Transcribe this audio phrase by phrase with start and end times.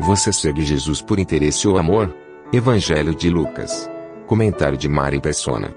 [0.00, 2.12] Você segue Jesus por interesse ou amor?
[2.52, 3.88] Evangelho de Lucas.
[4.26, 5.72] Comentário de Mari Persona.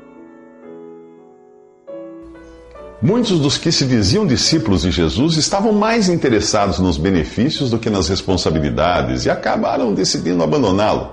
[3.00, 7.92] Muitos dos que se diziam discípulos de Jesus estavam mais interessados nos benefícios do que
[7.92, 11.12] nas responsabilidades e acabaram decidindo abandoná-lo.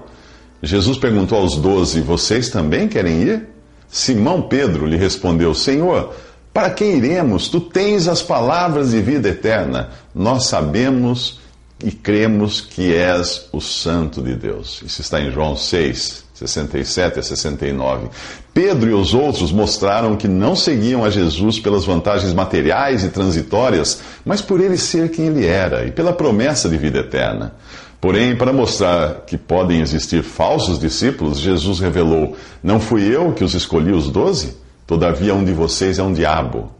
[0.62, 3.48] Jesus perguntou aos doze: Vocês também querem ir?
[3.86, 6.14] Simão Pedro lhe respondeu: Senhor,
[6.54, 7.48] para quem iremos?
[7.48, 9.90] Tu tens as palavras de vida eterna.
[10.14, 11.43] Nós sabemos
[11.82, 14.82] e cremos que és o Santo de Deus.
[14.84, 18.08] Isso está em João 6, 67 a 69.
[18.52, 24.00] Pedro e os outros mostraram que não seguiam a Jesus pelas vantagens materiais e transitórias,
[24.24, 27.54] mas por ele ser quem ele era e pela promessa de vida eterna.
[28.00, 33.54] Porém, para mostrar que podem existir falsos discípulos, Jesus revelou: Não fui eu que os
[33.54, 34.56] escolhi os doze?
[34.86, 36.70] Todavia, um de vocês é um diabo.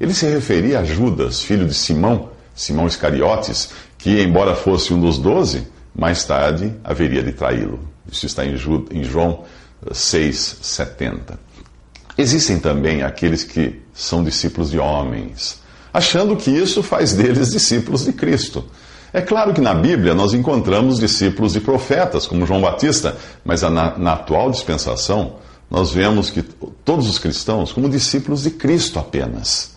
[0.00, 5.18] Ele se referia a Judas, filho de Simão, Simão Iscariotes, que, embora fosse um dos
[5.18, 7.80] doze, mais tarde haveria de traí-lo.
[8.10, 9.44] Isso está em João
[9.86, 11.38] 6,70.
[12.16, 15.60] Existem também aqueles que são discípulos de homens,
[15.92, 18.64] achando que isso faz deles discípulos de Cristo.
[19.12, 23.96] É claro que na Bíblia nós encontramos discípulos de profetas, como João Batista, mas na,
[23.98, 25.36] na atual dispensação
[25.70, 26.42] nós vemos que
[26.84, 29.69] todos os cristãos como discípulos de Cristo apenas.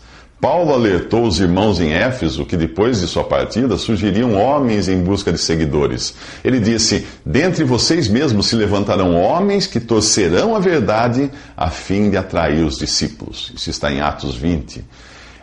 [0.44, 5.32] Paulo alertou os irmãos em Éfeso que depois de sua partida surgiriam homens em busca
[5.32, 6.16] de seguidores.
[6.44, 12.18] Ele disse: Dentre vocês mesmos se levantarão homens que torcerão a verdade a fim de
[12.18, 13.54] atrair os discípulos.
[13.56, 14.84] Isso está em Atos 20.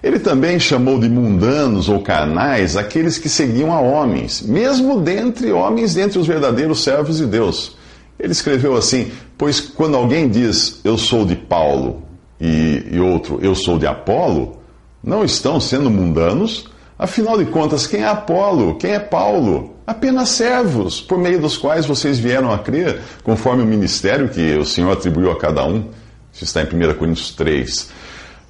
[0.02, 5.94] Ele também chamou de mundanos ou carnais aqueles que seguiam a homens, mesmo dentre homens,
[5.94, 7.74] dentre os verdadeiros servos de Deus.
[8.18, 12.02] Ele escreveu assim: Pois quando alguém diz eu sou de Paulo
[12.38, 14.59] e, e outro eu sou de Apolo,
[15.02, 16.68] não estão sendo mundanos?
[16.98, 18.76] Afinal de contas, quem é Apolo?
[18.76, 19.76] Quem é Paulo?
[19.86, 24.64] Apenas servos, por meio dos quais vocês vieram a crer, conforme o ministério que o
[24.64, 25.86] Senhor atribuiu a cada um.
[26.32, 27.90] Isso está em 1 Coríntios 3.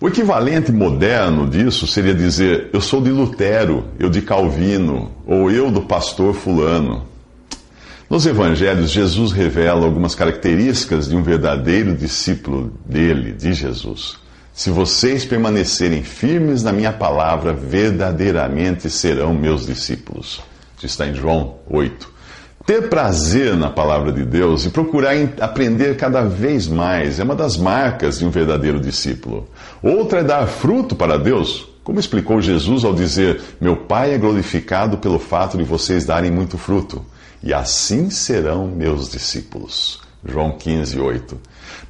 [0.00, 5.70] O equivalente moderno disso seria dizer: eu sou de Lutero, eu de Calvino, ou eu
[5.70, 7.06] do pastor Fulano.
[8.08, 14.18] Nos evangelhos, Jesus revela algumas características de um verdadeiro discípulo dele, de Jesus.
[14.52, 20.42] Se vocês permanecerem firmes na minha palavra, verdadeiramente serão meus discípulos.
[20.76, 22.10] Isso está em João 8.
[22.66, 27.56] Ter prazer na palavra de Deus e procurar aprender cada vez mais é uma das
[27.56, 29.48] marcas de um verdadeiro discípulo.
[29.82, 34.98] Outra é dar fruto para Deus, como explicou Jesus ao dizer: Meu Pai é glorificado
[34.98, 37.04] pelo fato de vocês darem muito fruto,
[37.42, 40.00] e assim serão meus discípulos.
[40.24, 41.40] João 15, 8.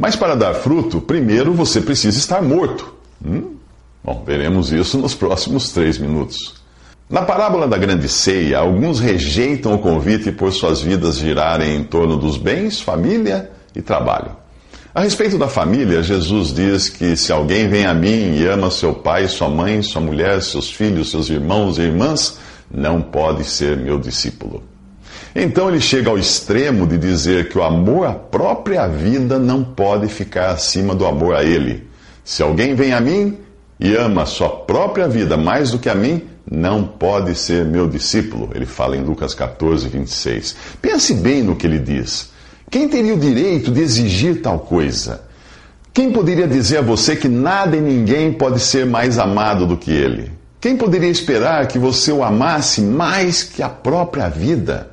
[0.00, 2.94] Mas para dar fruto, primeiro você precisa estar morto.
[3.22, 3.56] Hum?
[4.02, 6.54] Bom, veremos isso nos próximos três minutos.
[7.06, 12.16] Na parábola da grande ceia, alguns rejeitam o convite por suas vidas girarem em torno
[12.16, 14.34] dos bens, família e trabalho.
[14.94, 18.94] A respeito da família, Jesus diz que se alguém vem a mim e ama seu
[18.94, 22.38] pai, sua mãe, sua mulher, seus filhos, seus irmãos e irmãs,
[22.70, 24.62] não pode ser meu discípulo.
[25.34, 30.08] Então ele chega ao extremo de dizer que o amor à própria vida não pode
[30.08, 31.88] ficar acima do amor a ele.
[32.24, 33.38] Se alguém vem a mim
[33.78, 37.88] e ama a sua própria vida mais do que a mim, não pode ser meu
[37.88, 38.50] discípulo.
[38.54, 40.56] Ele fala em Lucas 14, 26.
[40.82, 42.30] Pense bem no que ele diz.
[42.68, 45.22] Quem teria o direito de exigir tal coisa?
[45.92, 49.90] Quem poderia dizer a você que nada e ninguém pode ser mais amado do que
[49.90, 50.30] ele?
[50.60, 54.89] Quem poderia esperar que você o amasse mais que a própria vida?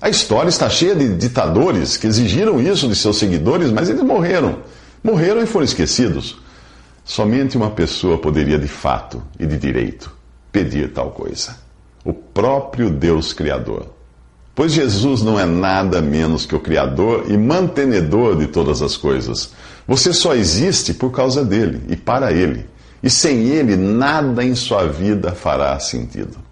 [0.00, 4.60] A história está cheia de ditadores que exigiram isso de seus seguidores, mas eles morreram.
[5.02, 6.38] Morreram e foram esquecidos.
[7.04, 10.12] Somente uma pessoa poderia de fato e de direito
[10.52, 11.56] pedir tal coisa:
[12.04, 13.86] o próprio Deus Criador.
[14.54, 19.52] Pois Jesus não é nada menos que o Criador e mantenedor de todas as coisas.
[19.86, 22.66] Você só existe por causa dele e para ele.
[23.02, 26.47] E sem ele, nada em sua vida fará sentido.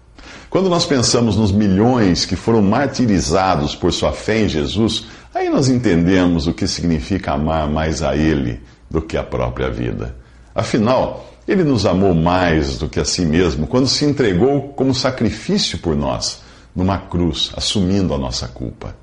[0.49, 5.69] Quando nós pensamos nos milhões que foram martirizados por sua fé em Jesus, aí nós
[5.69, 10.15] entendemos o que significa amar mais a Ele do que a própria vida.
[10.55, 15.77] Afinal, Ele nos amou mais do que a si mesmo quando se entregou como sacrifício
[15.79, 16.41] por nós,
[16.75, 18.95] numa cruz, assumindo a nossa culpa.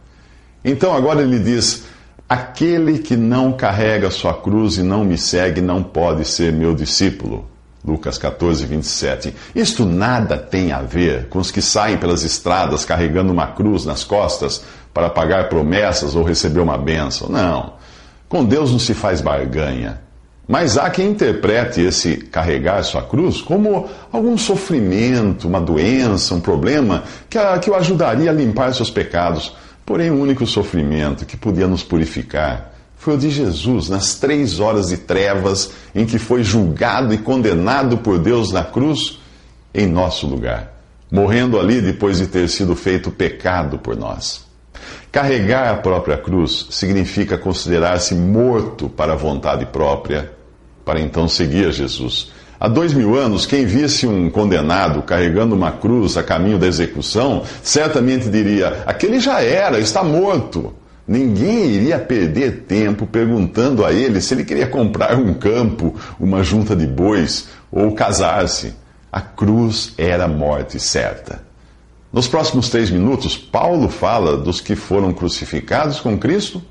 [0.64, 1.84] Então agora ele diz:
[2.28, 7.53] Aquele que não carrega sua cruz e não me segue não pode ser meu discípulo.
[7.86, 9.34] Lucas 14, 27.
[9.54, 14.02] Isto nada tem a ver com os que saem pelas estradas carregando uma cruz nas
[14.02, 17.28] costas para pagar promessas ou receber uma bênção.
[17.28, 17.74] Não.
[18.28, 20.00] Com Deus não se faz barganha.
[20.48, 27.04] Mas há quem interprete esse carregar sua cruz como algum sofrimento, uma doença, um problema
[27.28, 29.54] que, que o ajudaria a limpar seus pecados.
[29.86, 32.73] Porém, o único sofrimento que podia nos purificar
[33.04, 37.98] foi o de Jesus nas três horas de trevas em que foi julgado e condenado
[37.98, 39.20] por Deus na cruz
[39.74, 40.72] em nosso lugar,
[41.12, 44.46] morrendo ali depois de ter sido feito pecado por nós.
[45.12, 50.32] Carregar a própria cruz significa considerar-se morto para a vontade própria,
[50.82, 52.32] para então seguir a Jesus.
[52.58, 57.42] Há dois mil anos, quem visse um condenado carregando uma cruz a caminho da execução,
[57.62, 60.72] certamente diria: aquele já era, está morto.
[61.06, 66.74] Ninguém iria perder tempo perguntando a ele se ele queria comprar um campo, uma junta
[66.74, 68.74] de bois ou casar-se.
[69.12, 71.42] A cruz era a morte certa.
[72.10, 76.62] Nos próximos três minutos, Paulo fala dos que foram crucificados com Cristo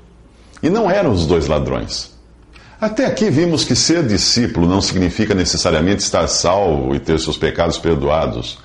[0.62, 2.12] e não eram os dois ladrões.
[2.80, 7.78] Até aqui vimos que ser discípulo não significa necessariamente estar salvo e ter seus pecados
[7.78, 8.58] perdoados.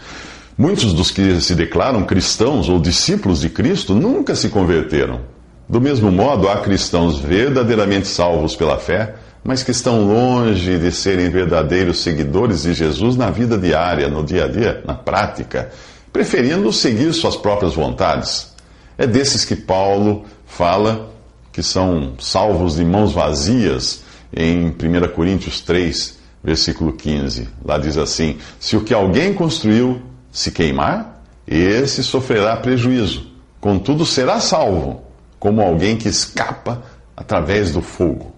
[0.58, 5.22] Muitos dos que se declaram cristãos ou discípulos de Cristo nunca se converteram.
[5.70, 9.14] Do mesmo modo, há cristãos verdadeiramente salvos pela fé,
[9.44, 14.46] mas que estão longe de serem verdadeiros seguidores de Jesus na vida diária, no dia
[14.46, 15.70] a dia, na prática,
[16.12, 18.52] preferindo seguir suas próprias vontades.
[18.98, 21.12] É desses que Paulo fala
[21.52, 24.02] que são salvos de mãos vazias
[24.36, 24.74] em 1
[25.14, 27.48] Coríntios 3, versículo 15.
[27.64, 30.02] Lá diz assim: Se o que alguém construiu
[30.32, 33.28] se queimar, esse sofrerá prejuízo,
[33.62, 35.09] contudo será salvo
[35.40, 36.84] como alguém que escapa
[37.16, 38.34] através do fogo.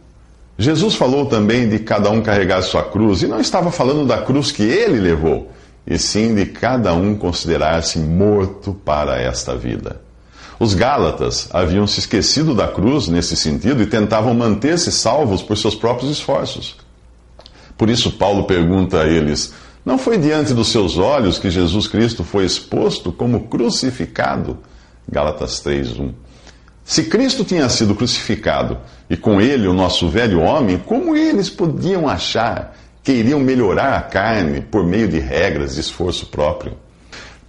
[0.58, 4.52] Jesus falou também de cada um carregar sua cruz, e não estava falando da cruz
[4.52, 5.52] que ele levou,
[5.88, 10.00] e sim de cada um considerar-se morto para esta vida.
[10.60, 15.74] Os Gálatas haviam se esquecido da cruz nesse sentido e tentavam manter-se salvos por seus
[15.74, 16.76] próprios esforços.
[17.76, 22.24] Por isso, Paulo pergunta a eles: Não foi diante dos seus olhos que Jesus Cristo
[22.24, 24.60] foi exposto como crucificado?
[25.12, 26.14] Gálatas 3, 1.
[26.92, 28.78] Se Cristo tinha sido crucificado
[29.10, 34.02] e com ele o nosso velho homem, como eles podiam achar que iriam melhorar a
[34.02, 36.74] carne por meio de regras de esforço próprio?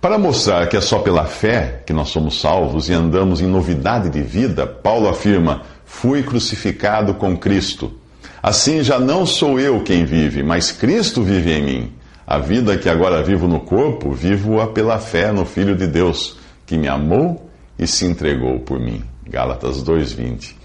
[0.01, 4.11] Para mostrar que é só pela fé que nós somos salvos e andamos em novidade
[4.11, 7.93] de vida, Paulo afirma: Fui crucificado com Cristo.
[8.41, 11.93] Assim já não sou eu quem vive, mas Cristo vive em mim.
[12.25, 16.79] A vida que agora vivo no corpo, vivo-a pela fé no Filho de Deus, que
[16.79, 19.03] me amou e se entregou por mim.
[19.29, 20.57] Gálatas 2:20.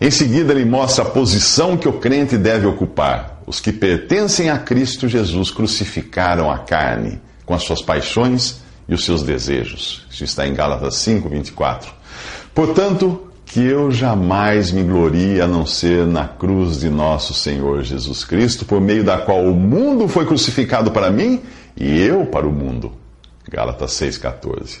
[0.00, 3.42] Em seguida, ele mostra a posição que o crente deve ocupar.
[3.46, 9.04] Os que pertencem a Cristo Jesus crucificaram a carne com as suas paixões e os
[9.04, 10.06] seus desejos.
[10.10, 11.92] Isso está em Gálatas 5:24.
[12.54, 18.22] Portanto, que eu jamais me glorie a não ser na cruz de nosso Senhor Jesus
[18.22, 21.40] Cristo, por meio da qual o mundo foi crucificado para mim
[21.76, 22.92] e eu para o mundo.
[23.50, 24.80] Gálatas 6,14.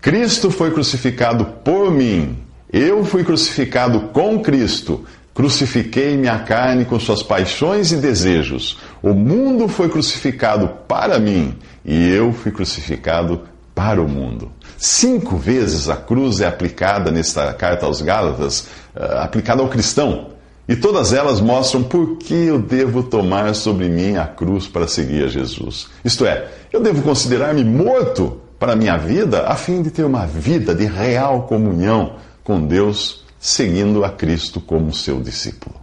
[0.00, 2.36] Cristo foi crucificado por mim
[2.72, 5.04] eu fui crucificado com Cristo.
[5.34, 8.78] Crucifiquei minha carne com suas paixões e desejos.
[9.02, 13.42] O mundo foi crucificado para mim e eu fui crucificado
[13.74, 14.52] para o mundo.
[14.76, 20.28] Cinco vezes a cruz é aplicada nesta carta aos Gálatas, uh, aplicada ao cristão.
[20.68, 25.24] E todas elas mostram por que eu devo tomar sobre mim a cruz para seguir
[25.24, 25.88] a Jesus.
[26.04, 30.26] Isto é, eu devo considerar-me morto para a minha vida a fim de ter uma
[30.26, 32.16] vida de real comunhão
[32.50, 35.76] com Deus, seguindo a Cristo como seu discípulo.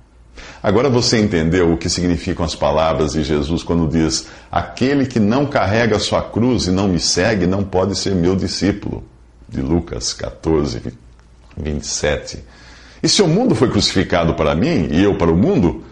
[0.61, 5.45] Agora você entendeu o que significam as palavras de Jesus quando diz: Aquele que não
[5.45, 9.01] carrega sua cruz e não me segue não pode ser meu discípulo.
[9.47, 10.91] De Lucas 14,
[11.55, 12.43] 27.
[13.01, 15.85] E se o mundo foi crucificado para mim e eu para o mundo,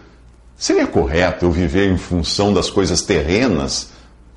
[0.58, 3.92] seria correto eu viver em função das coisas terrenas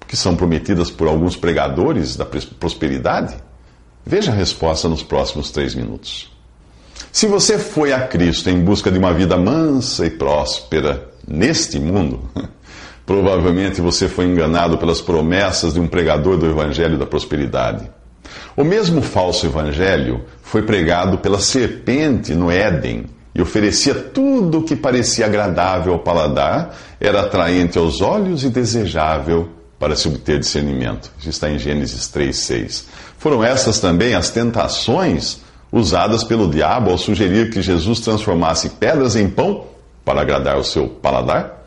[0.07, 3.48] que são prometidas por alguns pregadores da prosperidade?
[4.05, 6.31] Veja a resposta nos próximos três minutos.
[7.11, 12.21] Se você foi a Cristo em busca de uma vida mansa e próspera neste mundo,
[13.05, 17.89] provavelmente você foi enganado pelas promessas de um pregador do Evangelho da Prosperidade.
[18.55, 24.75] O mesmo falso Evangelho foi pregado pela serpente no Éden, e oferecia tudo o que
[24.75, 31.09] parecia agradável ao paladar, era atraente aos olhos e desejável para se obter discernimento.
[31.17, 32.87] Isso está em Gênesis 3, 6.
[33.17, 35.39] Foram essas também as tentações
[35.71, 39.65] usadas pelo diabo ao sugerir que Jesus transformasse pedras em pão
[40.03, 41.65] para agradar o seu paladar,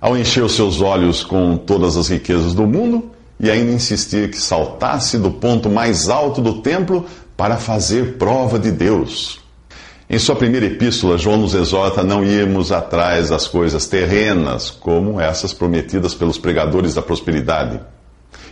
[0.00, 4.38] ao encher os seus olhos com todas as riquezas do mundo e ainda insistir que
[4.38, 7.06] saltasse do ponto mais alto do templo
[7.36, 9.43] para fazer prova de Deus.
[10.14, 15.20] Em sua primeira epístola, João nos exorta a não irmos atrás das coisas terrenas, como
[15.20, 17.80] essas prometidas pelos pregadores da prosperidade.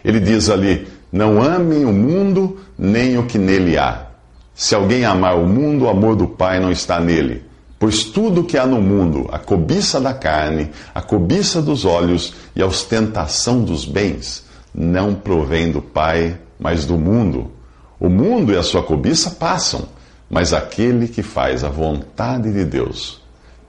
[0.04, 4.08] Ele diz ali: Não amem o mundo nem o que nele há.
[4.52, 7.44] Se alguém amar o mundo, o amor do Pai não está nele.
[7.78, 12.60] Pois tudo que há no mundo, a cobiça da carne, a cobiça dos olhos e
[12.60, 17.52] a ostentação dos bens, não provém do Pai, mas do mundo.
[18.00, 19.86] O mundo e a sua cobiça passam,
[20.32, 23.20] mas aquele que faz a vontade de Deus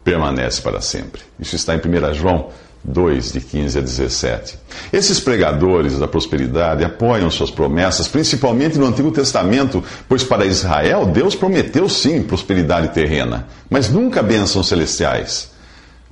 [0.01, 1.21] permanece para sempre.
[1.37, 2.51] Isso está em 1 João
[2.85, 4.57] 2, de 15 a 17.
[4.91, 11.35] Esses pregadores da prosperidade apoiam suas promessas, principalmente no Antigo Testamento, pois para Israel Deus
[11.35, 15.51] prometeu sim prosperidade terrena, mas nunca bênçãos celestiais.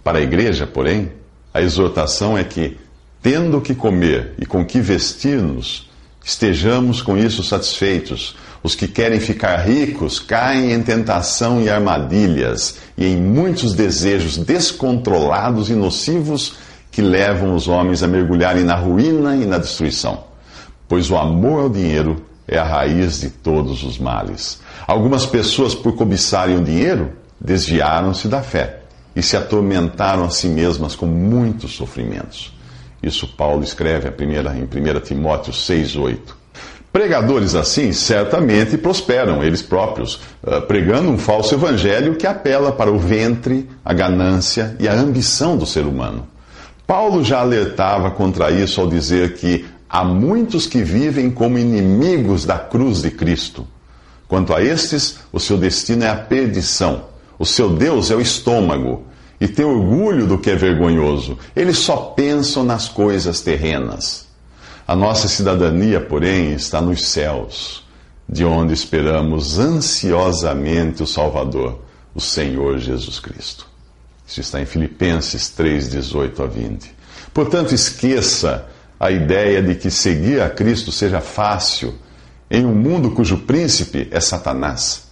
[0.04, 1.14] Para a igreja, porém,
[1.54, 2.78] a exortação é que,
[3.22, 5.90] tendo o que comer e com que vestir-nos,
[6.24, 8.36] estejamos com isso satisfeitos.
[8.64, 15.70] Os que querem ficar ricos caem em tentação e armadilhas e em muitos desejos descontrolados
[15.70, 16.56] e nocivos
[16.92, 20.26] que levam os homens a mergulharem na ruína e na destruição.
[20.88, 24.60] Pois o amor ao dinheiro é a raiz de todos os males.
[24.86, 28.82] Algumas pessoas, por cobiçarem o dinheiro, desviaram-se da fé
[29.16, 32.54] e se atormentaram a si mesmas com muitos sofrimentos.
[33.02, 36.41] Isso Paulo escreve em 1 Timóteo 6,8.
[36.92, 43.00] Pregadores assim certamente prosperam eles próprios, eh, pregando um falso evangelho que apela para o
[43.00, 46.28] ventre, a ganância e a ambição do ser humano.
[46.86, 52.60] Paulo já alertava contra isso ao dizer que há muitos que vivem como inimigos da
[52.60, 53.66] cruz de Cristo.
[54.28, 57.06] Quanto a estes, o seu destino é a perdição.
[57.40, 59.06] O seu Deus é o estômago
[59.40, 61.38] e tem orgulho do que é vergonhoso.
[61.56, 64.31] Eles só pensam nas coisas terrenas.
[64.92, 67.82] A nossa cidadania, porém, está nos céus,
[68.28, 71.80] de onde esperamos ansiosamente o Salvador,
[72.14, 73.66] o Senhor Jesus Cristo.
[74.28, 76.94] Isso está em Filipenses 3, 18 a 20.
[77.34, 78.68] Portanto, esqueça
[79.00, 81.96] a ideia de que seguir a Cristo seja fácil
[82.50, 85.04] em um mundo cujo príncipe é Satanás.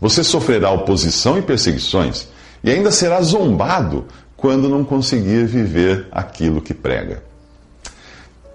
[0.00, 2.28] Você sofrerá oposição e perseguições
[2.64, 4.06] e ainda será zombado
[4.38, 7.27] quando não conseguir viver aquilo que prega.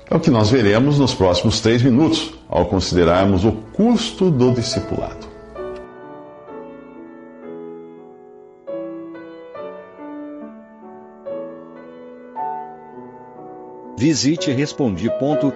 [0.10, 5.34] É o que nós veremos nos próximos três minutos, ao considerarmos o custo do discipulado.
[13.98, 15.54] Visite respondi.com.br.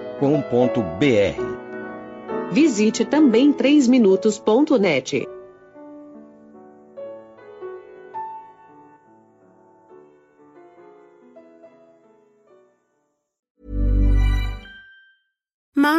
[2.50, 5.37] Visite também 3minutos.net.